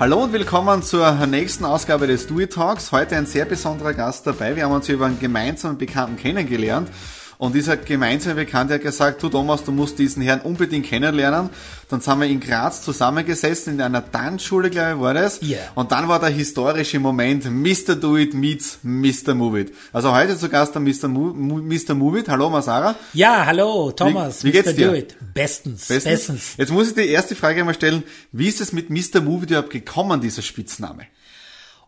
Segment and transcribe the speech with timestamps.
[0.00, 2.90] Hallo und willkommen zur nächsten Ausgabe des Do It Talks.
[2.90, 4.56] Heute ein sehr besonderer Gast dabei.
[4.56, 6.90] Wir haben uns über einen gemeinsamen Bekannten kennengelernt.
[7.38, 11.50] Und dieser gemeinsame Bekannte hat gesagt, du Thomas, du musst diesen Herrn unbedingt kennenlernen.
[11.88, 15.38] Dann sind wir in Graz zusammengesessen, in einer Tanzschule, glaube ich, war das.
[15.42, 15.58] Ja.
[15.74, 17.96] Und dann war der historische Moment, Mr.
[17.96, 19.34] Do It meets Mr.
[19.34, 19.72] Move It.
[19.92, 21.08] Also heute zu Gast der Mr.
[21.08, 21.94] Mo Mr.
[21.94, 22.28] Move It.
[22.28, 22.94] Hallo Masara.
[23.12, 24.42] Ja, hallo, Thomas.
[24.44, 24.74] Wie- wie geht's Mr.
[24.74, 24.88] dir?
[24.88, 25.16] Do It.
[25.34, 26.54] Bestens, bestens.
[26.56, 28.02] Jetzt muss ich die erste Frage einmal stellen.
[28.32, 29.20] Wie ist es mit Mr.
[29.20, 31.02] Move It überhaupt gekommen, dieser Spitzname?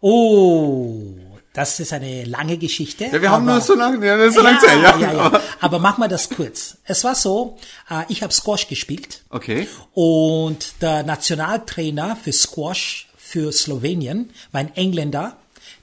[0.01, 1.15] Oh,
[1.57, 3.07] das ist eine lange Geschichte.
[3.07, 4.99] Ja, wir haben nur so lange, wir haben nur so lange ja, Zeit, ja.
[4.99, 5.41] ja, ja.
[5.61, 6.77] Aber- machen wir das kurz.
[6.85, 7.57] Es war so,
[7.91, 9.67] äh, ich habe Squash gespielt Okay.
[9.95, 15.39] und der Nationaltrainer für Squash für Slowenien war ein Engländer,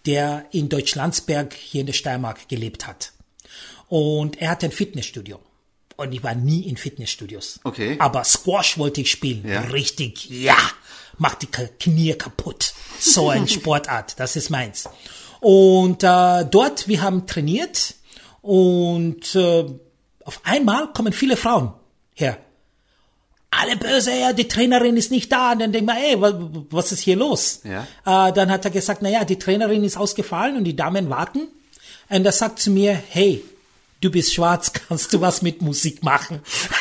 [0.05, 3.11] der in Deutschlandsberg hier in der Steiermark gelebt hat.
[3.89, 5.39] Und er hatte ein Fitnessstudio.
[5.95, 7.59] Und ich war nie in Fitnessstudios.
[7.63, 7.95] Okay.
[7.99, 9.47] Aber Squash wollte ich spielen.
[9.47, 9.61] Ja.
[9.61, 10.57] Richtig, ja.
[11.17, 12.73] Macht die Knie kaputt.
[12.99, 14.87] So ein Sportart, das ist meins.
[15.43, 17.95] Und äh, dort, wir haben trainiert
[18.41, 19.65] und äh,
[20.23, 21.73] auf einmal kommen viele Frauen
[22.13, 22.37] her.
[23.51, 25.51] Alle böse, ja, die Trainerin ist nicht da.
[25.51, 27.61] Und dann denkt man, ey, wa- was ist hier los?
[27.65, 27.81] Ja.
[28.29, 31.47] Äh, dann hat er gesagt, na ja, die Trainerin ist ausgefallen und die Damen warten.
[32.09, 33.43] Und er sagt zu mir, hey,
[34.01, 36.39] du bist schwarz, kannst du was mit Musik machen?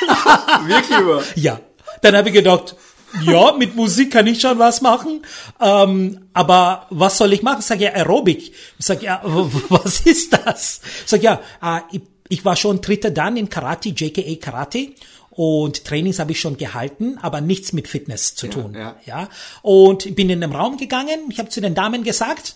[0.67, 1.23] Wirklich über.
[1.35, 1.61] Ja.
[2.01, 2.77] Dann habe ich gedacht,
[3.21, 5.23] ja, mit Musik kann ich schon was machen.
[5.61, 7.63] Ähm, aber was soll ich machen?
[7.63, 8.53] Sag ja Aerobic.
[8.79, 10.81] Ich sag ja, was ist das?
[11.07, 14.91] Sag ja, äh, ich, ich war schon dritter dann in Karate, JKA Karate.
[15.31, 18.75] Und Trainings habe ich schon gehalten, aber nichts mit Fitness zu tun.
[18.75, 18.97] ja.
[19.07, 19.29] ja.
[19.63, 21.21] Und ich bin in den Raum gegangen.
[21.31, 22.55] Ich habe zu den Damen gesagt,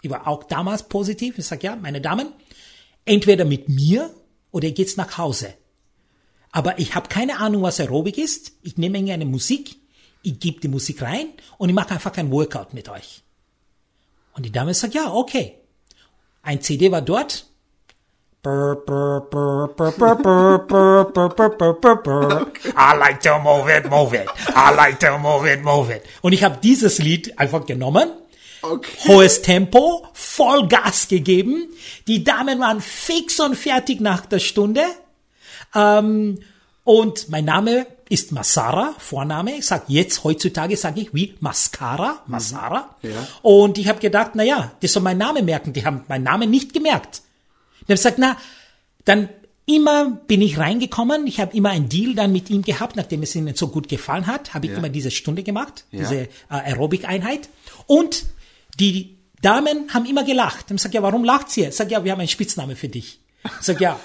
[0.00, 1.36] ich war auch damals positiv.
[1.36, 2.28] Ich sag ja, meine Damen,
[3.04, 4.10] entweder mit mir
[4.50, 5.52] oder ihr geht's nach Hause.
[6.52, 8.52] Aber ich habe keine Ahnung, was Aerobic ist.
[8.62, 9.76] Ich nehme irgendeine Musik,
[10.26, 13.22] ich gebe die Musik rein und ich mache einfach kein Workout mit euch.
[14.34, 15.54] Und die Dame sagt, ja, okay.
[16.42, 17.46] Ein CD war dort.
[18.44, 18.48] I
[22.98, 24.28] like to move it, move it.
[24.54, 26.02] I like to move it, move it.
[26.22, 28.10] Und ich habe dieses Lied einfach genommen
[28.62, 29.08] Okay.
[29.08, 31.68] Hohes Tempo, voll Gas gegeben.
[32.08, 34.82] Die Damen waren fix und fertig nach der Stunde.
[35.72, 36.40] Ähm,
[36.82, 39.56] und mein Name ist Masara, Vorname.
[39.58, 42.96] Ich sag jetzt heutzutage sage ich wie Mascara, Masara.
[43.02, 43.10] Ja.
[43.42, 45.72] Und ich habe gedacht, na ja, die soll meinen Namen merken.
[45.72, 47.22] Die haben meinen Namen nicht gemerkt.
[47.80, 48.36] Die haben gesagt, na,
[49.04, 49.28] dann
[49.66, 51.26] immer bin ich reingekommen.
[51.26, 54.28] Ich habe immer einen Deal dann mit ihm gehabt, nachdem es ihnen so gut gefallen
[54.28, 54.78] hat, habe ich Ja.
[54.78, 56.00] immer diese Stunde gemacht, Ja.
[56.00, 57.48] diese äh, Aerobic-Einheit.
[57.86, 58.24] Und
[58.78, 60.70] die Damen haben immer gelacht.
[60.70, 61.64] Ich sag ja, warum lacht sie?
[61.64, 63.18] Ich sag ja, wir haben einen Spitzname für dich.
[63.44, 63.98] Ich sag ja,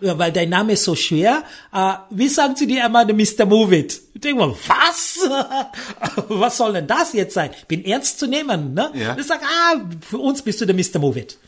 [0.00, 1.44] ja, weil dein Name ist so schwer.
[1.72, 3.46] Äh, wie sagen sie dir einmal, Mr.
[3.46, 4.00] Move It?
[4.14, 5.18] Ich denke mal, was?
[6.28, 7.50] was soll denn das jetzt sein?
[7.68, 8.90] Bin ernst zu nehmen, ne?
[8.94, 9.16] Ja.
[9.18, 10.98] Ich sag, ah, für uns bist du der Mr.
[10.98, 11.38] Move It.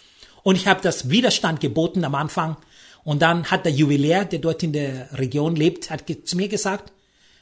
[0.43, 2.57] Und ich habe das Widerstand geboten am Anfang.
[3.05, 6.93] Und dann hat der Juwelier, der dort in der Region lebt, hat zu mir gesagt,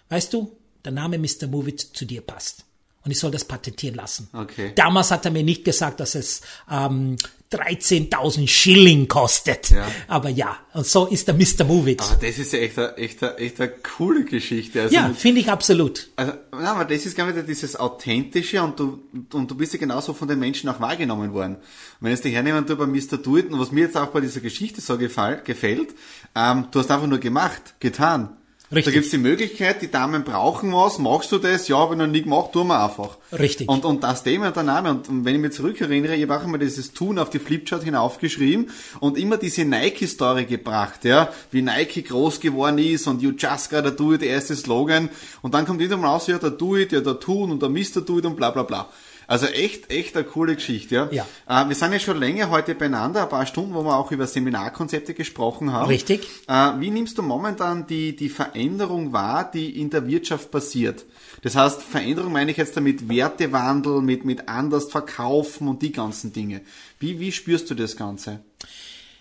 [0.09, 1.47] weißt du, der Name Mr.
[1.49, 2.65] Move It zu dir passt.
[3.05, 4.29] Und ich soll das patentieren lassen.
[4.33, 4.73] Okay.
[4.75, 7.17] Damals hat er mir nicht gesagt, dass es ähm,
[7.53, 9.71] 13.000 Schilling kostet.
[9.71, 9.87] Ja.
[10.07, 11.65] Aber ja, und so ist der Mr.
[11.65, 12.01] Move It.
[12.01, 14.83] Aber das ist ja echt eine, echt eine, echt eine coole Geschichte.
[14.83, 16.11] Also ja, finde ich absolut.
[16.15, 19.03] Also, na, aber das ist gar wieder dieses Authentische und du,
[19.33, 21.57] und du bist ja genauso von den Menschen auch wahrgenommen worden.
[21.57, 21.63] Und
[22.01, 23.19] wenn jetzt die hernehmen du bei Mr.
[23.19, 25.89] Do It, und was mir jetzt auch bei dieser Geschichte so gefällt, gefällt
[26.35, 28.37] ähm, du hast einfach nur gemacht, getan.
[28.73, 28.85] Richtig.
[28.85, 31.67] Da gibt's die Möglichkeit, die Damen brauchen was, machst du das?
[31.67, 33.17] Ja, habe ich noch nie gemacht, tun wir einfach.
[33.37, 33.69] Richtig.
[33.69, 36.45] Und, und das Thema der Name, und, und wenn ich mich zurückerinnere, ich habe auch
[36.45, 38.71] immer dieses Tun auf die Flipchart hinaufgeschrieben
[39.01, 43.91] und immer diese Nike-Story gebracht, ja, wie Nike groß geworden ist und You just gotta
[43.91, 45.11] do it, der erste Slogan.
[45.43, 47.71] Und dann kommt wieder mal raus, ja, der Do it, ja, der Tun und der
[47.71, 48.03] Mr.
[48.07, 48.89] Do it und bla bla bla.
[49.31, 51.09] Also echt, echt eine coole Geschichte, ja.
[51.13, 51.27] Ja.
[51.63, 54.27] Äh, wir sind ja schon länger heute beieinander, ein paar Stunden, wo wir auch über
[54.27, 55.87] Seminarkonzepte gesprochen haben.
[55.87, 56.27] Richtig.
[56.49, 61.05] Äh, wie nimmst du momentan die, die Veränderung wahr, die in der Wirtschaft passiert?
[61.43, 66.33] Das heißt, Veränderung meine ich jetzt damit Wertewandel, mit, mit anders verkaufen und die ganzen
[66.33, 66.63] Dinge.
[66.99, 68.41] Wie, wie spürst du das Ganze?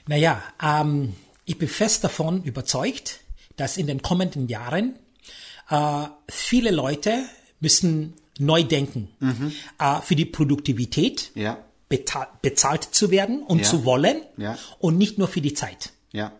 [0.07, 1.13] Naja, ähm,
[1.45, 3.19] ich bin fest davon überzeugt,
[3.57, 4.95] dass in den kommenden Jahren
[5.69, 7.25] äh, viele Leute
[7.59, 9.09] müssen neu denken.
[9.79, 11.57] Äh, für die Produktivität Ja,
[11.89, 13.63] bezahl bezahlt zu werden und Ja.
[13.65, 14.57] zu wollen Ja.
[14.79, 15.91] und nicht nur für die Zeit.
[16.11, 16.31] ja,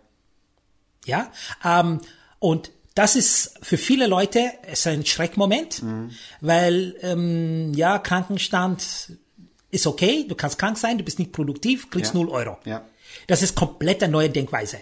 [1.05, 1.31] Ja,
[1.63, 2.01] ähm,
[2.39, 5.81] und das ist für viele Leute ist ein Schreckmoment,
[6.41, 8.83] weil ähm, ja Krankenstand
[9.71, 12.57] ist okay, du kannst krank sein, du bist nicht produktiv, kriegst null Euro.
[12.65, 12.83] Ja.
[13.27, 14.77] Das ist komplett eine neue Denkweise.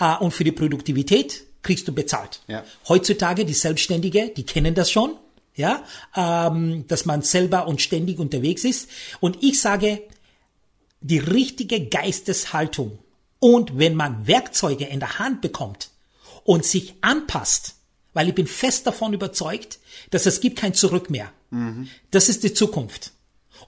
[0.00, 2.40] Äh, und für die Produktivität kriegst du bezahlt.
[2.46, 2.64] Ja.
[2.88, 5.16] Heutzutage die Selbstständige, die kennen das schon.
[5.56, 5.82] Ja,
[6.14, 8.88] ähm, dass man selber und ständig unterwegs ist.
[9.20, 10.02] Und ich sage,
[11.00, 12.98] die richtige Geisteshaltung
[13.38, 15.90] und wenn man Werkzeuge in der Hand bekommt
[16.44, 17.74] und sich anpasst,
[18.12, 19.78] weil ich bin fest davon überzeugt,
[20.10, 21.30] dass es gibt kein Zurück mehr.
[22.10, 23.12] Das ist die Zukunft.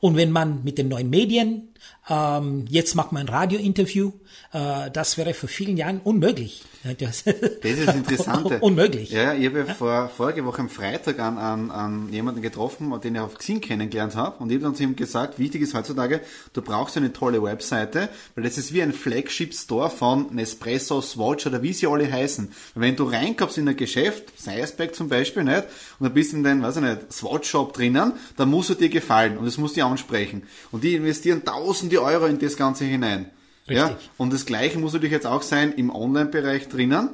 [0.00, 1.68] Und wenn man mit den neuen Medien,
[2.08, 4.12] ähm, jetzt macht man ein Radiointerview,
[4.52, 6.62] äh, das wäre vor vielen Jahren unmöglich.
[6.98, 8.58] Das, Das ist das Interessante.
[8.60, 9.10] Unmöglich.
[9.10, 13.16] Ja, ich habe ja vor, vorige Woche am Freitag an, an, an jemanden getroffen, den
[13.16, 14.42] ich auf Xing kennengelernt habe.
[14.42, 16.20] Und ich habe dann zu ihm gesagt, wichtig ist heutzutage,
[16.52, 21.62] du brauchst eine tolle Webseite, weil das ist wie ein Flagship-Store von Nespresso, Swatch oder
[21.62, 22.46] wie sie alle heißen.
[22.46, 25.64] Und wenn du reinkommst in ein Geschäft, Seiersberg zum Beispiel, nicht,
[25.98, 29.36] und du bist in den, weiß ich nicht, Swatch-Shop drinnen, dann muss er dir gefallen
[29.36, 30.44] und es muss dir ansprechen.
[30.70, 33.30] Und die investieren tausende Euro in das Ganze hinein.
[33.66, 34.10] Ja, Richtig.
[34.16, 37.10] und das Gleiche muss natürlich jetzt auch sein im Online-Bereich drinnen.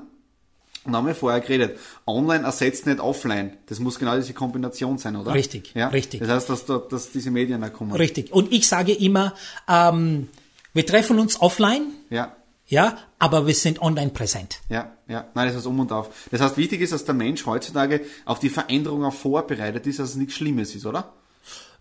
[0.84, 1.78] Und haben wir vorher geredet.
[2.06, 3.56] Online ersetzt nicht offline.
[3.66, 5.32] Das muss genau diese Kombination sein, oder?
[5.32, 5.88] Richtig, ja?
[5.88, 6.20] richtig.
[6.20, 7.92] Das heißt, dass, dass diese Medien auch kommen.
[7.92, 8.32] Richtig.
[8.32, 9.32] Und ich sage immer,
[9.66, 10.28] ähm,
[10.74, 12.36] wir treffen uns offline, Ja,
[12.66, 14.60] ja, aber wir sind online präsent.
[14.68, 15.26] ja, ja.
[15.34, 16.10] Nein, das ist um und auf.
[16.30, 20.10] Das heißt, wichtig ist, dass der Mensch heutzutage auf die Veränderung auch vorbereitet ist, dass
[20.10, 21.12] es nichts Schlimmes ist, oder?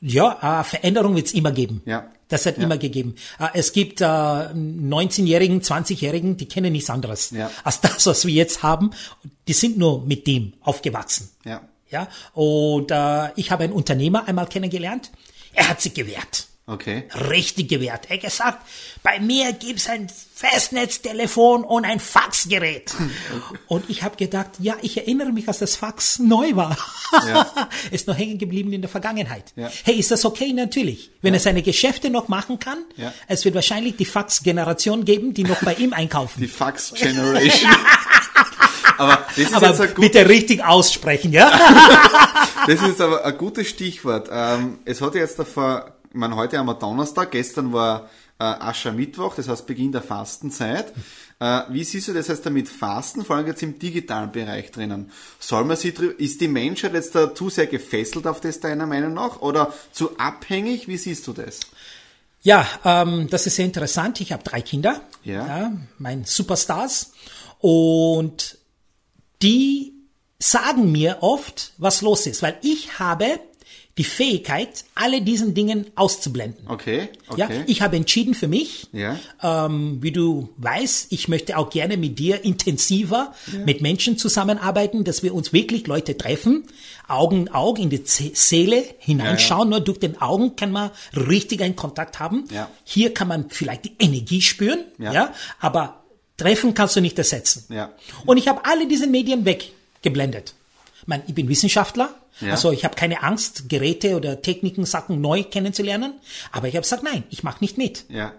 [0.06, 1.82] Ja, äh, Veränderung wird es immer geben.
[1.86, 2.12] Ja.
[2.28, 2.64] Das hat Ja.
[2.64, 3.16] immer gegeben.
[3.40, 7.50] Äh, es gibt äh, 19-Jährigen, 20-Jährigen, die kennen nichts anderes Ja.
[7.64, 8.92] als das, was wir jetzt haben.
[9.48, 11.30] Die sind nur mit dem aufgewachsen.
[11.46, 11.62] Ja.
[11.90, 12.08] Ja.
[12.34, 15.12] Und äh, ich habe einen Unternehmer einmal kennengelernt.
[15.54, 16.48] Er hat sich gewehrt.
[16.65, 17.04] Okay.
[17.30, 18.06] Richtig gewehrt.
[18.10, 18.65] Er hat gesagt,
[19.04, 22.94] bei mir gibt's ein Festnetztelefon und ein Faxgerät.
[23.68, 26.77] Und ich habe gedacht, ja, ich erinnere mich, als das Fax neu war.
[27.27, 27.51] Ja.
[27.92, 29.51] Ist noch hängen geblieben in der Vergangenheit.
[29.56, 29.69] Ja.
[29.83, 30.54] Hey, ist das okay?
[30.54, 31.12] Natürlich.
[31.21, 33.13] Wenn er seine Geschäfte noch machen kann, Ja.
[33.27, 36.39] es wird wahrscheinlich die Fax-Generation geben, die noch bei ihm einkaufen.
[36.39, 37.71] Die Fax Generation.
[38.98, 41.51] aber das ist jetzt Aber ein gut, bitte richtig aussprechen, ja?
[42.68, 44.30] Das ist aber ein gutes Stichwort.
[44.31, 49.36] Ähm, es hat jetzt davor, ich meine, heute haben wir Donnerstag, gestern war äh, Aschermittwoch,
[49.36, 50.94] das heißt Beginn der Fastenzeit.
[51.39, 55.12] Äh, wie siehst du das heißt damit Fasten, vor allem jetzt im digitalen Bereich drinnen?
[55.39, 58.86] Soll man sich drü- ist die Menschheit jetzt da zu sehr gefesselt auf das deiner
[58.86, 60.88] Meinung nach oder zu abhängig?
[60.88, 61.60] Wie siehst du das?
[62.44, 64.21] Ja, ähm, das ist sehr interessant.
[64.21, 65.71] Ich habe drei Kinder, Ja.
[65.98, 67.12] mein Superstars,
[67.59, 68.57] und
[69.42, 69.94] die
[70.39, 73.39] sagen mir oft, was los ist, weil ich habe
[74.00, 76.66] die Fähigkeit, alle diesen Dingen auszublenden.
[76.68, 77.62] Okay, Ja, okay.
[77.68, 79.19] ich habe entschieden für mich, Ja.
[79.44, 83.36] ähm, wie du weißt, ich möchte auch gerne mit dir intensiver
[83.66, 86.63] mit Menschen zusammenarbeiten, dass wir uns wirklich Leute treffen,
[87.07, 89.69] Augen in Auge in die Z- Seele hineinschauen.
[89.69, 92.45] Nur durch den Augen kann man richtig einen Kontakt haben.
[92.51, 92.72] Ja.
[92.84, 95.13] Hier kann man vielleicht die Energie spüren, Ja.
[95.13, 96.01] ja, aber
[96.38, 97.66] treffen kannst du nicht ersetzen.
[97.69, 97.92] Ja.
[98.25, 100.56] Und ich habe alle diese Medien weggeblendet.
[101.00, 102.10] Ich, meine, ich bin Wissenschaftler,
[102.41, 102.51] Ja.
[102.51, 106.13] also ich habe keine Angst, Geräte oder Techniken, Sachen neu kennenzulernen.
[106.51, 108.06] Aber ich habe gesagt, nein, ich mache nicht mit.
[108.09, 108.33] ja.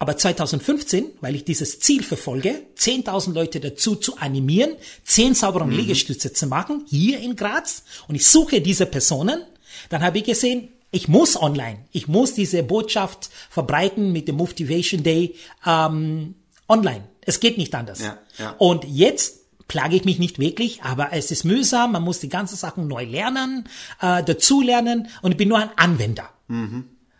[0.00, 4.72] Aber 2015, weil ich dieses Ziel verfolge, 10.000 Leute dazu zu animieren,
[5.04, 9.42] 10 saubere Liegestütze zu machen, hier in Graz, und ich suche diese Personen,
[9.88, 15.02] dann habe ich gesehen, ich muss online, ich muss diese Botschaft verbreiten mit dem Motivation
[15.02, 16.34] Day ähm,
[16.68, 17.08] online.
[17.22, 18.00] Es geht nicht anders.
[18.00, 18.50] Ja, ja.
[18.58, 19.43] Und jetzt
[19.74, 23.02] plage ich mich nicht wirklich, aber es ist mühsam, man muss die ganzen Sachen neu
[23.04, 23.68] lernen,
[24.00, 26.30] äh, dazulernen und ich bin nur ein Anwender.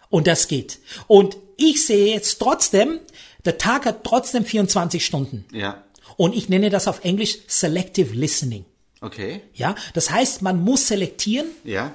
[0.09, 0.79] Und das geht.
[1.09, 3.01] Und ich sehe jetzt trotzdem,
[3.45, 5.47] der Tag hat trotzdem 24 Stunden.
[5.51, 5.83] Ja.
[6.17, 8.65] Und ich nenne das auf Englisch Selective Listening.
[9.01, 9.41] Okay.
[9.55, 11.93] Ja, das heißt, man muss selektieren, Ja.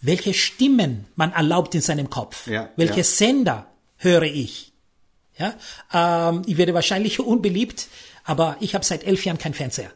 [0.00, 2.46] welche Stimmen man erlaubt in seinem Kopf.
[2.46, 3.04] Ja, welche ja.
[3.04, 3.66] Sender
[3.98, 4.72] höre ich.
[5.36, 5.54] Ja,
[5.92, 7.88] ähm, ich werde wahrscheinlich unbeliebt,
[8.24, 9.90] aber ich habe seit elf Jahren keinen Fernseher.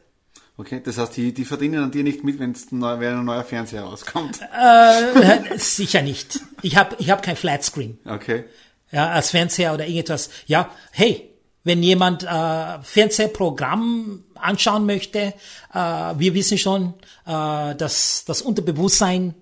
[0.56, 0.80] Okay.
[0.84, 3.44] Das heißt, die, die verdienen an dir nicht mit, wenn ein neuer, wenn ein neuer
[3.44, 4.40] Fernseher rauskommt.
[4.40, 6.40] Äh, sicher nicht.
[6.62, 7.98] Ich habe ich hab kein Flatscreen.
[8.04, 8.44] Okay.
[8.92, 10.30] ja, als Fernseher oder irgendetwas.
[10.46, 11.30] Ja, hey,
[11.64, 15.34] wenn jemand äh, Fernsehprogramm anschauen möchte,
[15.72, 16.94] äh, wir wissen schon,
[17.26, 19.34] äh, dass das Unterbewusstsein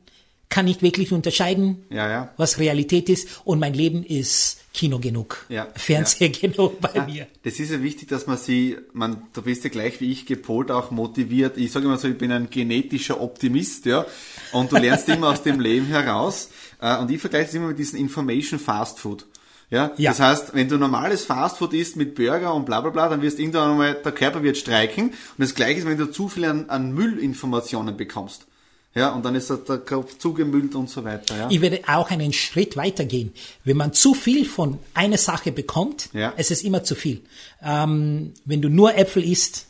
[0.53, 2.29] kann nicht wirklich unterscheiden, Ja, ja.
[2.37, 7.27] was Realität ist und mein Leben ist Kino genug, Ja, Fernseher genug bei mir.
[7.43, 10.71] Das ist ja wichtig, dass man sie, man, du bist ja gleich wie ich gepolt,
[10.71, 11.57] auch motiviert.
[11.57, 14.07] Ich sage immer so, ich bin ein genetischer Optimist, ja.
[14.53, 16.51] Und du lernst immer aus dem Leben heraus.
[16.81, 19.27] Äh, Und ich vergleiche es immer mit diesem Information Fast Food.
[19.71, 19.91] Ja?
[19.97, 20.11] Ja.
[20.11, 23.39] Das heißt, wenn du normales Fastfood isst mit Burger und bla bla bla, dann wirst
[23.39, 25.07] irgendwann einmal, der Körper wird streiken.
[25.09, 28.47] Und das gleiche ist, wenn du zu viel an, an Müllinformationen bekommst.
[28.95, 31.37] Ja, und dann ist der Kopf zugemüllt und so weiter.
[31.37, 31.51] Ja.
[31.51, 33.33] Ich werde auch einen Schritt weitergehen.
[33.65, 36.35] Wenn man zu viel von einer Sache bekommt, Ja.
[36.37, 37.23] es ist immer zu viel.
[37.63, 39.67] Ähm, wenn du nur Äpfel isst,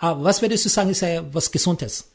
[0.00, 2.10] äh, was würdest du sagen, ist äh, was Gesundes?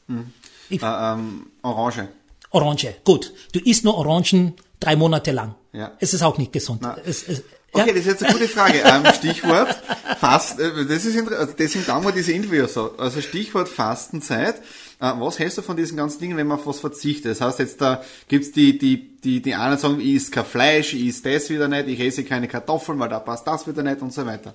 [0.69, 2.07] Ich, Äh, ähm, Orange.
[2.51, 3.33] Orange, gut.
[3.51, 5.55] Du isst nur Orangen drei Monate lang.
[5.73, 5.91] Ja.
[5.99, 6.81] Es ist auch nicht gesund.
[7.05, 7.43] Es, es,
[7.73, 7.93] Okay, ja.
[7.93, 8.81] das ist jetzt eine gute Frage.
[8.85, 9.75] Ähm, Stichwort
[10.19, 11.17] Fast, äh, das ist
[11.59, 12.95] deswegen wir diese Interviews so.
[12.97, 14.61] Also Stichwort Fastenzeit.
[14.99, 17.31] Äh, was hältst du von diesen ganzen Dingen, wenn man auf was verzichtet?
[17.31, 20.93] Das heißt, jetzt da gibt's die, die, die, die einen sagen, ich esse kein Fleisch,
[20.93, 24.01] ich esse das wieder nicht, ich esse keine Kartoffeln, weil da passt das wieder nicht
[24.01, 24.53] und so weiter.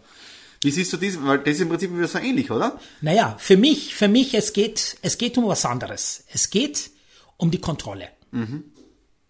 [0.63, 1.23] Wie siehst du das?
[1.23, 2.79] Weil das ist im Prinzip wieder so ähnlich, oder?
[3.01, 6.25] Naja, für mich, für mich, es geht, es geht um was anderes.
[6.33, 6.91] Es geht
[7.39, 8.09] um die Kontrolle.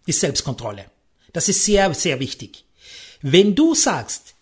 [0.05, 0.85] Die Selbstkontrolle.
[1.31, 2.65] Das ist sehr, sehr wichtig.
[3.21, 4.33] Wenn du sagst,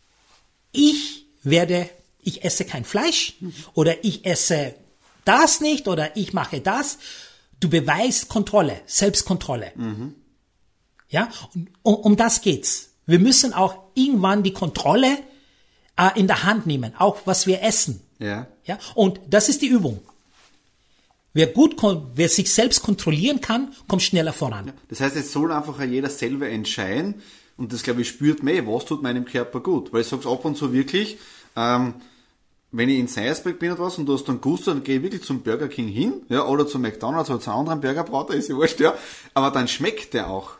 [0.71, 1.89] ich werde,
[2.23, 3.35] ich esse kein Fleisch
[3.73, 4.73] oder ich esse
[5.25, 6.97] das nicht oder ich mache das,
[7.59, 9.71] du beweist Kontrolle, Selbstkontrolle.
[11.09, 12.89] Ja, und um, um das geht's.
[13.05, 15.17] Wir müssen auch irgendwann die Kontrolle
[15.97, 18.01] äh, in der Hand nehmen, auch was wir essen.
[18.19, 18.47] Ja.
[18.65, 19.99] Ja, und das ist die Übung.
[21.33, 21.75] Wer gut,
[22.15, 24.73] wer sich selbst kontrollieren kann, kommt schneller voran.
[24.89, 27.15] Das heißt, es soll einfach jeder selber entscheiden
[27.57, 29.93] und das, glaube ich, spürt mehr, was tut meinem Körper gut.
[29.93, 31.17] Weil ich sage ab und zu wirklich,
[31.55, 31.95] ähm,
[32.71, 35.03] wenn ich in Salzburg bin oder was und du hast dann Gusto, dann gehe ich
[35.03, 38.49] wirklich zum Burger King hin, ja, oder zum McDonalds oder zu einem anderen Burgerbrater, ist
[38.49, 38.93] ja wurscht, ja.
[39.33, 40.51] Aber dann schmeckt der auch.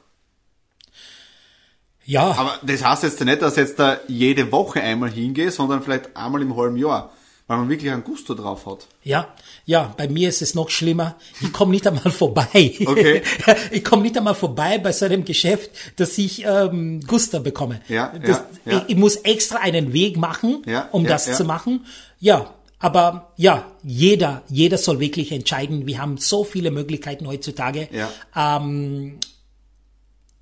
[2.06, 5.84] Ja, Aber das heißt jetzt nicht, dass ich jetzt da jede Woche einmal hingehe, sondern
[5.84, 7.14] vielleicht einmal im halben Jahr.
[7.50, 8.88] Weil man wirklich einen Gusto drauf hat.
[9.02, 9.34] ja,
[9.66, 11.16] ja, bei mir ist es noch schlimmer.
[11.42, 12.76] Ich komme nicht einmal vorbei.
[12.86, 13.24] Okay.
[13.72, 17.82] Ich komme nicht einmal vorbei bei so einem Geschäft, dass ich ähm, Guster bekomme.
[17.88, 18.78] Ja, das, ja, ja.
[18.78, 21.34] Ich, ich muss extra einen Weg machen, Ja, um ja, das ja.
[21.34, 21.88] zu machen.
[22.20, 25.88] Ja, aber ja, jeder, jeder soll wirklich entscheiden.
[25.88, 27.90] Wir haben so viele Möglichkeiten heutzutage.
[27.92, 28.12] Ja.
[28.36, 29.20] Ähm,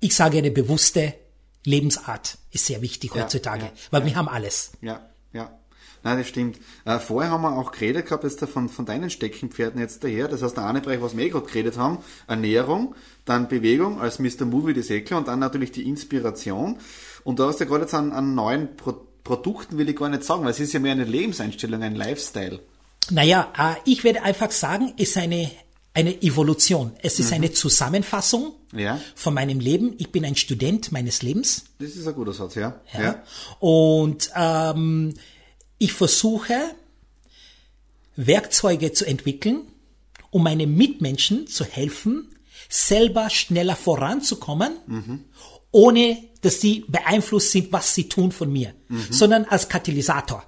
[0.00, 1.14] ich sage, eine bewusste
[1.64, 4.72] Lebensart ist sehr wichtig heutzutage, weil wir haben alles.
[4.82, 5.00] Ja.
[6.02, 6.58] Nein, das stimmt.
[6.84, 10.28] Äh, vorher haben wir auch geredet gehabt, jetzt von, von deinen Steckenpferden jetzt daher.
[10.28, 14.18] Das heißt, der eine Bereich, was wir eh gerade geredet haben, Ernährung, dann Bewegung als
[14.18, 14.44] Mr.
[14.44, 16.78] Movie, das eh klar, und dann natürlich die Inspiration.
[17.24, 20.08] Und da hast du ja gerade jetzt an, an neuen Pro Produkten, will ich gar
[20.08, 22.60] nicht sagen, weil es ist ja mehr eine Lebenseinstellung, ein Lifestyle.
[23.10, 25.50] Naja, äh, ich werde einfach sagen, ist eine,
[25.92, 26.92] eine Evolution.
[27.02, 28.78] Es ist eine Zusammenfassung Mhm.
[28.78, 29.00] Ja.
[29.14, 29.94] von meinem Leben.
[29.98, 31.64] Ich bin ein Student meines Lebens.
[31.78, 32.80] Das ist ein guter Satz, ja.
[32.98, 33.22] Ja.
[33.60, 35.14] Und ähm,
[35.78, 36.54] ich versuche,
[38.16, 39.62] Werkzeuge zu entwickeln,
[40.30, 42.28] um meinen Mitmenschen zu helfen,
[42.68, 45.24] selber schneller voranzukommen,
[45.70, 48.74] ohne dass sie beeinflusst sind, was sie tun von mir,
[49.10, 50.44] sondern als Katalysator.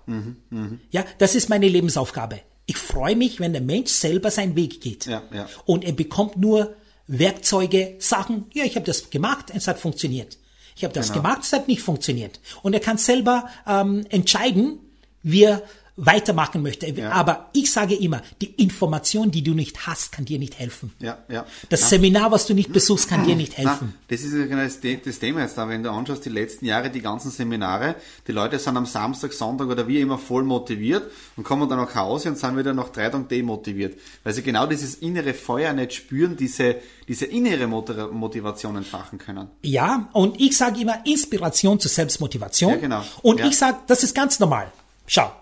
[0.90, 2.40] Ja, das ist meine Lebensaufgabe.
[2.66, 5.06] Ich freue mich, wenn der Mensch selber seinen Weg geht.
[5.06, 5.48] Ja, ja.
[5.64, 6.76] Und er bekommt nur
[7.08, 10.38] Werkzeuge, Sachen, ja, ich habe das gemacht, es hat funktioniert.
[10.76, 11.22] Ich habe das Genau.
[11.22, 12.38] gemacht, es hat nicht funktioniert.
[12.62, 14.78] Und er kann selber ähm, entscheiden,
[15.22, 15.62] wie er
[16.02, 16.86] weitermachen möchte.
[17.12, 20.92] Aber ich sage immer, die Information, die du nicht hast, kann dir nicht helfen.
[20.98, 21.44] Ja, ja.
[21.68, 21.86] Das Ja.
[21.88, 23.92] Seminar, was du nicht besuchst, kann dir nicht helfen.
[23.92, 26.64] Na, das ist ja genau das, das Thema jetzt da, wenn du anschaust, die letzten
[26.64, 27.96] Jahre, die ganzen Seminare,
[28.26, 31.94] die Leute sind am Samstag, Sonntag oder wie immer voll motiviert und kommen dann nach
[31.94, 33.98] Hause und sind wieder nach drei Tagen demotiviert.
[34.24, 36.76] Weil sie genau dieses innere Feuer nicht spüren, diese,
[37.08, 39.48] diese innere Motivation entfachen können.
[39.62, 42.70] Ja, und ich sage immer Inspiration zur Selbstmotivation.
[42.70, 43.04] Ja, genau.
[43.20, 43.46] Und Ja.
[43.48, 44.72] ich sage, das ist ganz normal.
[45.12, 45.32] Schau,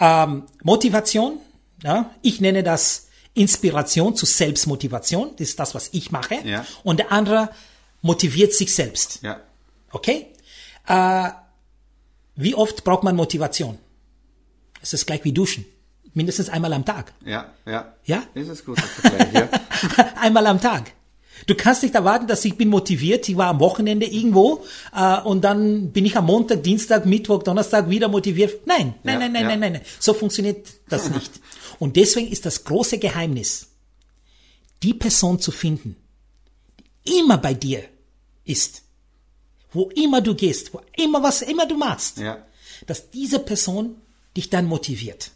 [0.00, 1.38] ähm, Motivation,
[1.84, 5.30] ja, ich nenne das Inspiration zur Selbstmotivation.
[5.36, 6.34] Das ist das, was ich mache.
[6.42, 6.66] Ja.
[6.82, 7.50] Und der andere
[8.00, 9.22] motiviert sich selbst.
[9.22, 9.38] Ja.
[9.92, 10.26] Okay?
[10.88, 11.28] Äh,
[12.34, 13.78] wie oft braucht man Motivation?
[14.80, 15.64] Es ist gleich wie Duschen.
[16.12, 17.12] Mindestens einmal am Tag.
[17.24, 17.94] Ja, ja.
[18.02, 18.24] Ja?
[18.34, 19.48] Das ist gut, der Vergleich, ja.
[20.16, 20.90] Einmal am Tag.
[21.46, 23.28] Du kannst nicht erwarten, dass ich bin motiviert.
[23.28, 27.88] Ich war am Wochenende irgendwo äh, und dann bin ich am Montag, Dienstag, Mittwoch, Donnerstag
[27.90, 28.66] wieder motiviert.
[28.66, 29.48] Nein, nein, Ja, nein, nein, ja.
[29.48, 29.82] nein, nein, nein.
[29.98, 31.32] So funktioniert das nicht.
[31.78, 33.68] Und deswegen ist das große Geheimnis,
[34.82, 35.96] die Person zu finden,
[37.06, 37.82] die immer bei dir
[38.44, 38.82] ist,
[39.72, 42.44] wo immer du gehst, wo immer was immer du machst, Ja.
[42.86, 43.96] dass diese Person
[44.36, 45.30] dich dann motiviert.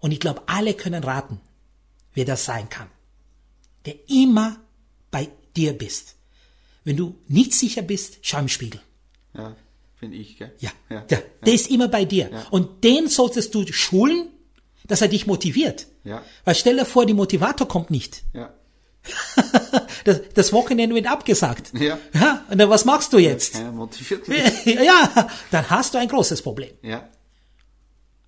[0.00, 1.40] Und ich glaube, alle können raten,
[2.14, 2.88] wer das sein kann.
[3.86, 4.56] Der immer
[5.10, 6.16] bei dir bist.
[6.84, 8.80] Wenn du nicht sicher bist, schau im Spiegel.
[9.34, 9.54] Ja,
[9.96, 10.52] finde ich, gell?
[10.58, 11.00] Ja, Ja.
[11.02, 12.30] Der, der ist immer bei dir.
[12.50, 14.28] Und den solltest du schulen,
[14.86, 15.86] dass er dich motiviert.
[16.04, 16.22] Ja.
[16.44, 18.24] Weil stell dir vor, die Motivator kommt nicht.
[18.32, 18.54] Ja.
[20.04, 21.72] Das, das Wochenende wird abgesagt.
[21.74, 21.98] Ja.
[22.14, 22.44] ja.
[22.50, 23.54] Und dann was machst du jetzt?
[23.54, 24.64] Keiner motiviert mich.
[24.64, 26.70] ja, dann hast du ein großes Problem.
[26.82, 27.08] Ja.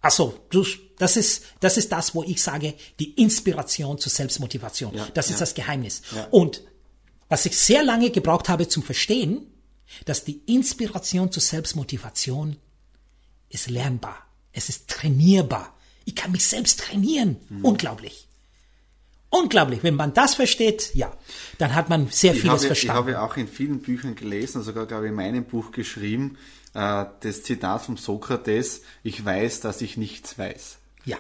[0.01, 0.47] Also,
[0.99, 4.95] das ist, das ist das, wo ich sage, die Inspiration zur Selbstmotivation.
[4.95, 5.41] Ja, das ist ja.
[5.41, 6.03] das Geheimnis.
[6.15, 6.29] Ja.
[6.31, 6.63] Und
[7.29, 9.47] was ich sehr lange gebraucht habe zum Verstehen,
[10.05, 12.57] dass die Inspiration zur Selbstmotivation
[13.49, 14.17] ist lernbar.
[14.53, 15.77] Es ist trainierbar.
[16.05, 17.37] Ich kann mich selbst trainieren.
[17.49, 17.65] Mhm.
[17.65, 18.27] Unglaublich.
[19.29, 19.83] Unglaublich.
[19.83, 21.17] Wenn man das versteht, ja,
[21.59, 22.97] dann hat man sehr Ich vieles habe, ich verstanden.
[22.97, 26.37] habe auch in vielen Büchern gelesen, sogar glaube ich in meinem Buch geschrieben,
[26.75, 30.79] äh, das Zitat von Sokrates, ich weiß, dass ich nichts weiß.
[31.05, 31.17] ja.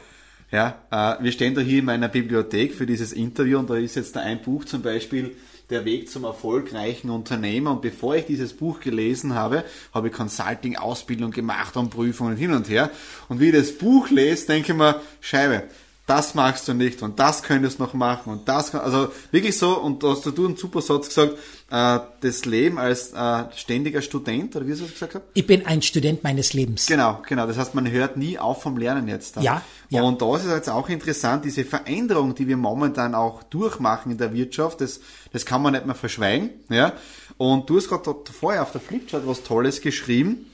[0.52, 3.95] Ja, äh, wir stehen da hier in meiner Bibliothek für dieses Interview und da ist
[3.95, 5.37] jetzt da ein Buch zum Beispiel,
[5.71, 7.71] der Weg zum erfolgreichen Unternehmer.
[7.71, 9.64] Und bevor ich dieses Buch gelesen habe,
[9.95, 12.90] habe ich Consulting, Ausbildung gemacht und Prüfungen hin und her.
[13.28, 15.64] Und wie ich das Buch lese, denke ich mir, Scheibe,
[16.11, 19.57] das magst du nicht und das könntest du noch machen und das, kann- also wirklich
[19.57, 21.35] so, und da hast du einen super Satz gesagt,
[21.71, 25.23] äh, das Leben als äh, ständiger Student, oder wie hast du das gesagt hast?
[25.35, 26.87] Ich bin ein Student meines Lebens.
[26.87, 27.47] Genau, genau.
[27.47, 29.37] Das heißt, man hört nie auf vom Lernen jetzt.
[29.37, 29.40] da.
[29.40, 30.02] Ja, ja.
[30.02, 34.19] Und da ist es jetzt auch interessant, diese Veränderung, die wir momentan auch durchmachen in
[34.19, 35.00] der Wirtschaft, das,
[35.33, 36.50] das kann man nicht mehr verschweigen.
[36.69, 36.93] Ja.
[37.38, 40.47] Und du hast gerade vorher auf der Flipchart was Tolles geschrieben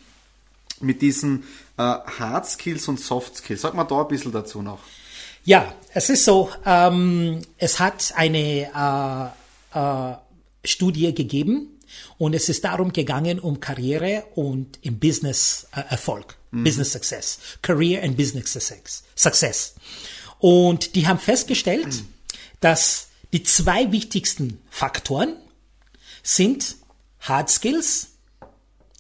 [0.81, 1.45] mit diesen
[1.79, 3.63] äh, Hard Skills und Soft Skills.
[3.63, 4.81] Sag mal da ein bisschen dazu noch.
[5.47, 9.33] Ja, es ist so, ähm, es hat eine
[9.73, 10.17] äh, äh,
[10.65, 11.79] Studie gegeben
[12.19, 18.03] und es ist darum gegangen, um Karriere und im Business äh, Erfolg, Business Success, Career
[18.03, 19.77] and Business Success, Success.
[20.41, 22.03] Und die haben festgestellt,
[22.59, 25.37] dass die zwei wichtigsten Faktoren
[26.25, 26.75] sind
[27.21, 28.09] Hard Skills,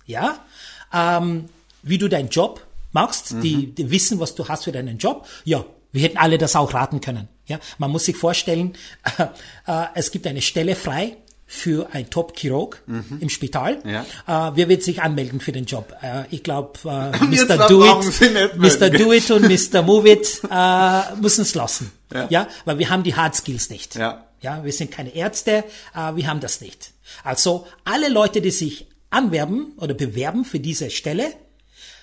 [0.06, 0.46] ja,
[0.92, 1.48] ähm,
[1.82, 5.26] wie du deinen Job machst, die, die wissen, was du hast für deinen Job.
[5.44, 5.64] Ja,
[5.96, 7.28] wir hätten alle das auch raten können.
[7.46, 8.74] Ja, man muss sich vorstellen,
[9.18, 9.22] äh,
[9.66, 12.82] äh, es gibt eine Stelle frei für ein Top-Chirurg
[13.20, 13.78] im Spital.
[13.84, 14.48] Ja.
[14.48, 15.94] Äh, wer wird sich anmelden für den Job?
[16.02, 17.68] Äh, ich glaube, äh, Mr.
[17.68, 18.90] Do It, Mr.
[18.90, 19.82] Do It und Mr.
[19.82, 21.92] Move It äh, müssen es lassen.
[22.12, 22.26] Ja.
[22.30, 23.94] ja, weil wir haben die Hard Skills nicht.
[23.94, 24.26] Ja.
[24.42, 26.92] Ja, wir sind keine Ärzte, äh, wir haben das nicht.
[27.24, 31.32] Also alle Leute, die sich anwerben oder bewerben für diese Stelle,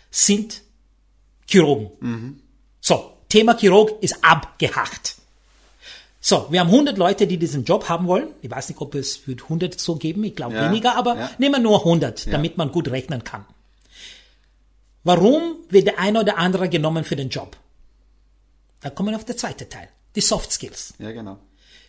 [0.09, 0.61] sind
[1.47, 2.41] Chirurgen.
[2.79, 5.15] So, Thema Chirurg ist abgehakt.
[6.21, 8.27] So, wir haben 100 Leute, die diesen Job haben wollen.
[8.43, 11.31] Ich weiß nicht, ob es wird 100 so geben, ich glaube Ja, weniger, aber ja.
[11.39, 13.43] nehmen wir nur 100, damit man gut rechnen kann.
[15.03, 17.57] Warum wird der eine oder andere genommen für den Job?
[18.81, 20.93] Da kommen wir auf der zweite Teil, die Soft Skills.
[20.99, 21.39] Ja, genau.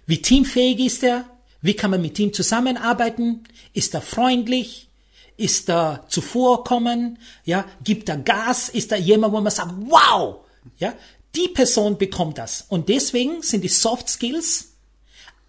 [0.06, 1.26] Wie teamfähig ist er?
[1.60, 3.44] Wie kann man mit ihm zusammenarbeiten?
[3.74, 4.88] Ist er freundlich?
[5.36, 7.18] Ist er zuvorkommen?
[7.44, 8.70] Ja, gibt er Gas?
[8.70, 10.36] Ist er jemand, wo man sagt, wow!
[10.78, 10.94] Ja,
[11.36, 12.64] die Person bekommt das.
[12.68, 14.72] Und deswegen sind die Soft Skills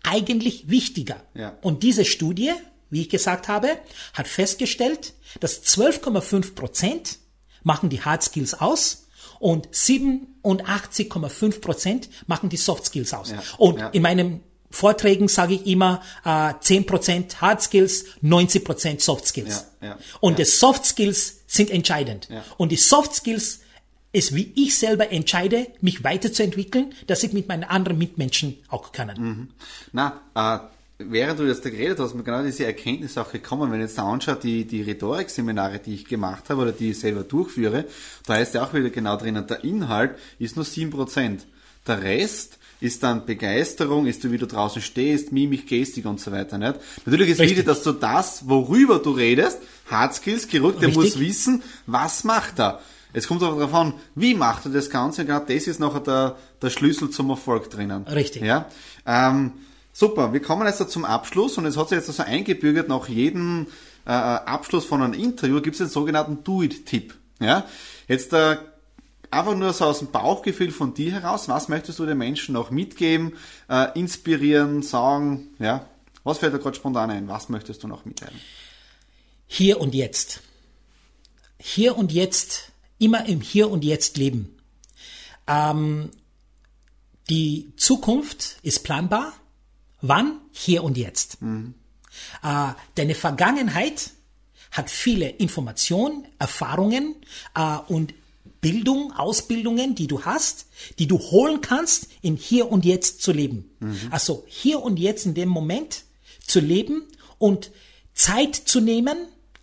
[0.03, 1.21] eigentlich wichtiger.
[1.33, 1.57] Ja.
[1.61, 2.51] Und diese Studie,
[2.89, 3.69] wie ich gesagt habe,
[4.13, 7.17] hat festgestellt, dass 12,5 Prozent
[7.63, 9.07] machen die Hard Skills aus
[9.39, 13.31] und 87,5 Prozent machen die Soft Skills aus.
[13.31, 13.41] Ja.
[13.57, 13.87] Und Ja.
[13.89, 19.65] in meinen Vorträgen sage ich immer äh, 10% Hard Skills, 90% Soft Skills.
[20.19, 22.27] Und die Soft Skills sind entscheidend.
[22.57, 23.61] Und die Soft Skills
[24.15, 29.49] ist, wie ich selber entscheide, mich weiterzuentwickeln, dass ich mit meinen anderen Mitmenschen auch kann.
[29.91, 30.59] Na, äh,
[30.97, 33.97] während du jetzt da geredet hast, mir genau diese Erkenntnis auch gekommen, wenn ich jetzt
[33.97, 37.85] da anschaue, die, die Rhetorikseminare, die ich gemacht habe oder die ich selber durchführe,
[38.25, 41.39] da ist ja auch wieder genau drinnen, der Inhalt ist nur 7%.
[41.87, 46.31] Der Rest ist dann Begeisterung, ist du, wie du draußen stehst, Mimik, Gestik und so
[46.31, 46.75] weiter, nicht?
[47.05, 51.03] Natürlich ist wichtig, dass du das, worüber du redest, Hard Skills, Chirurg, der Richtig.
[51.03, 52.81] muss wissen, was macht er.
[53.15, 56.01] Es kommt aber darauf an, wie macht er das Ganze, und genau das ist nachher
[56.01, 58.03] der, der Schlüssel zum Erfolg drinnen.
[58.07, 58.43] Richtig.
[58.43, 58.65] Ja,
[59.05, 59.53] ähm,
[59.93, 60.33] super.
[60.33, 63.67] Wir kommen jetzt zum Abschluss und es hat sich jetzt so eingebürgert, nach jedem
[64.05, 67.15] äh, Abschluss von einem Interview gibt es den sogenannten Do-It-Tipp.
[67.39, 67.65] Ja,
[68.09, 68.57] jetzt äh,
[69.31, 72.69] einfach nur so aus dem Bauchgefühl von dir heraus, was möchtest du den Menschen noch
[72.69, 73.33] mitgeben,
[73.69, 75.85] äh, inspirieren, sagen, ja,
[76.25, 78.39] was fällt dir gerade spontan ein, was möchtest du noch mitteilen?
[79.47, 80.41] Hier und jetzt.
[81.59, 84.55] Hier und jetzt, immer im Hier und Jetzt leben.
[85.47, 86.09] Ähm,
[87.29, 89.33] die Zukunft ist planbar.
[90.01, 90.39] Wann?
[90.51, 91.37] Hier und jetzt.
[92.43, 94.11] Äh, deine Vergangenheit
[94.71, 97.15] hat viele Informationen, Erfahrungen
[97.55, 98.13] äh, und
[98.61, 103.69] Bildung, Ausbildungen, die du hast, die du holen kannst, in hier und jetzt zu leben.
[104.11, 106.03] Also hier und jetzt in dem Moment
[106.45, 107.03] zu leben
[107.37, 107.71] und
[108.13, 109.17] Zeit zu nehmen,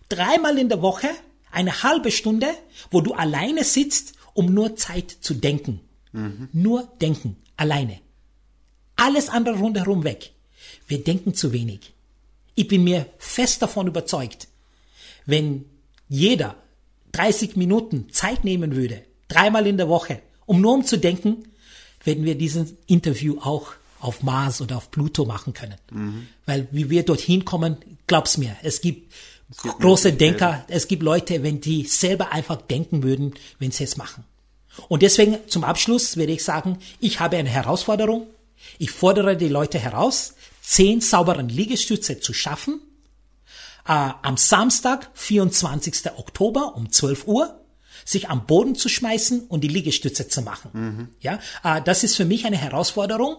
[0.07, 1.09] dreimal in der Woche,
[1.53, 2.47] eine halbe Stunde,
[2.91, 5.79] wo du alleine sitzt, um nur Zeit zu denken.
[6.51, 7.99] Nur denken, alleine.
[8.95, 10.31] Alles andere rundherum weg.
[10.87, 11.93] Wir denken zu wenig.
[12.55, 14.47] Ich bin mir fest davon überzeugt,
[15.25, 15.65] wenn
[16.09, 16.55] jeder
[17.13, 21.43] 30 Minuten Zeit nehmen würde, dreimal in der Woche, um nur um zu denken,
[22.03, 25.77] werden wir diesen Interview auch auf Mars oder auf Pluto machen können.
[26.45, 29.13] Weil wie wir dorthin kommen, glaub's mir, es gibt
[29.57, 30.13] große.
[30.13, 34.23] Denker, es gibt Leute, wenn die selber einfach denken würden, wenn sie es machen.
[34.87, 38.27] Und deswegen zum Abschluss werde ich sagen, ich habe eine Herausforderung.
[38.79, 42.81] Ich fordere die Leute heraus, zehn sauberen Liegestütze zu schaffen.
[43.85, 46.11] Äh, am Samstag, 24.
[46.17, 47.59] Oktober um 12 Uhr
[48.05, 50.69] sich am Boden zu schmeißen und die Liegestütze zu machen.
[50.73, 51.07] Mhm.
[51.19, 53.37] Ja, äh, das ist für mich eine Herausforderung,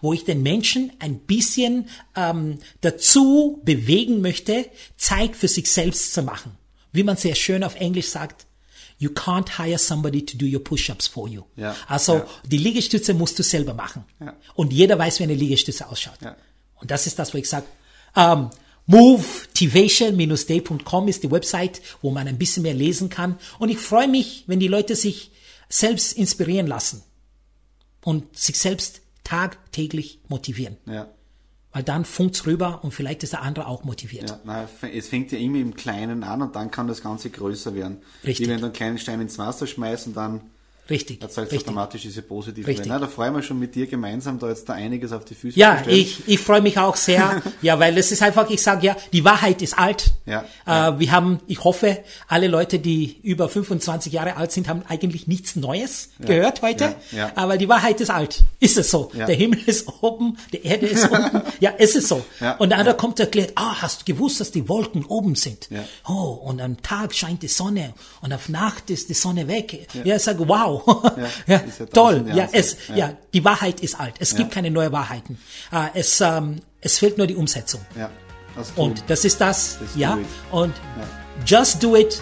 [0.00, 4.66] wo ich den Menschen ein bisschen ähm, dazu bewegen möchte,
[4.96, 6.56] Zeit für sich selbst zu machen.
[6.92, 8.46] Wie man sehr schön auf Englisch sagt,
[8.98, 11.42] you can't hire somebody to do your push-ups for you.
[11.56, 12.26] Ja, also ja.
[12.44, 14.04] die Liegestütze musst du selber machen.
[14.20, 14.36] Ja.
[14.54, 16.18] Und jeder weiß, wie eine Liegestütze ausschaut.
[16.76, 17.66] Und das ist das, wo ich sage,
[18.14, 18.50] ähm,
[18.86, 23.38] motivation-day.com ist die Website, wo man ein bisschen mehr lesen kann.
[23.58, 25.30] Und ich freue mich, wenn die Leute sich
[25.68, 27.02] selbst inspirieren lassen
[28.04, 29.01] und sich selbst
[29.32, 30.76] tagtäglich motivieren.
[30.84, 31.08] Ja.
[31.72, 34.28] Weil dann funkt's rüber und vielleicht ist der andere auch motiviert.
[34.28, 37.74] Ja, na, es fängt ja immer im Kleinen an und dann kann das Ganze größer
[37.74, 38.02] werden.
[38.26, 38.46] Richtig.
[38.46, 40.42] Wie wenn du einen kleinen Stein ins Wasser schmeißt und dann
[40.90, 41.22] Richtig.
[41.22, 41.68] erzeugt richtig.
[41.68, 42.86] automatisch diese positive Richtig.
[42.88, 45.58] Na, da freuen wir schon mit dir gemeinsam, da jetzt da einiges auf die Füße
[45.58, 45.96] Ja, zu stellen.
[45.98, 47.40] ich, ich freue mich auch sehr.
[47.62, 50.10] ja, weil es ist einfach, ich sage ja, die Wahrheit ist alt.
[50.26, 54.82] Ja, Äh, wir haben, ich hoffe, alle Leute, die über 25 Jahre alt sind, haben
[54.88, 56.96] eigentlich nichts Neues gehört heute.
[57.12, 57.32] ja, ja.
[57.36, 58.42] Aber die Wahrheit ist alt.
[58.60, 59.10] Ist es so?
[59.14, 59.26] Ja.
[59.26, 61.42] Der Himmel ist oben, die Erde ist unten.
[61.60, 62.24] Ja, ist es so.
[62.40, 65.36] Ja, und der andere kommt und erklärt, ah, hast du gewusst, dass die Wolken oben
[65.36, 65.68] sind?
[65.70, 65.84] Ja.
[66.08, 69.86] Oh, und am Tag scheint die Sonne und auf Nacht ist die Sonne weg.
[70.04, 70.71] Ja, ich sage, wow.
[71.16, 72.24] Ja, ja, ist ja toll.
[72.34, 72.96] Ja, es, ja.
[72.96, 73.12] Ja.
[73.34, 74.14] die Wahrheit ist alt.
[74.18, 75.38] Es gibt keine neuen Wahrheiten.
[75.72, 77.80] Äh, es, ähm, es fehlt nur die Umsetzung.
[77.96, 78.08] Ja,
[78.56, 79.04] das Und tun.
[79.08, 80.14] das ist das, Das ja.
[80.14, 80.26] do it.
[80.50, 80.74] Und
[81.46, 82.20] just do it,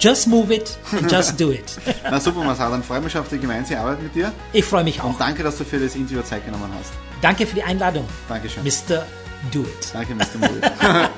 [0.00, 1.64] just move it, and just do it.
[2.04, 4.32] Na super, Marcel, dann freue ich mich auf die gemeinsame Arbeit mit dir.
[4.52, 5.06] Ich freue mich auch.
[5.06, 6.92] Und danke, dass du für das Interview Zeit genommen hast.
[7.22, 8.62] Danke für die Einladung, Dankeschön.
[8.64, 9.04] Mr.
[9.52, 9.90] Do It.
[9.92, 10.38] Danke, Mr.
[10.38, 10.60] Mulli.